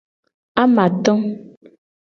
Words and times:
Amato. 0.63 1.13